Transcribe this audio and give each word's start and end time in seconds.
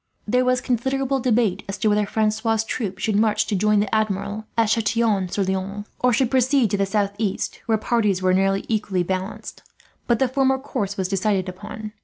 There 0.27 0.43
was 0.43 0.61
considerable 0.61 1.19
debate 1.19 1.61
as 1.69 1.77
to 1.77 1.87
whether 1.89 2.07
Francois' 2.07 2.63
troop 2.67 2.97
should 2.97 3.15
march 3.17 3.45
to 3.45 3.55
join 3.55 3.79
the 3.81 3.93
Admiral, 3.95 4.45
at 4.57 4.69
Chatillon 4.69 5.29
sur 5.29 5.43
Loing; 5.43 5.85
or 5.99 6.11
should 6.11 6.31
proceed 6.31 6.71
to 6.71 6.77
the 6.77 6.87
southeast, 6.87 7.59
where 7.67 7.77
parties 7.77 8.19
were 8.19 8.33
nearly 8.33 8.65
equally 8.67 9.03
balanced; 9.03 9.61
but 10.07 10.17
the 10.17 10.27
former 10.27 10.57
course 10.57 10.97
was 10.97 11.07
decided 11.07 11.47
upon. 11.47 11.91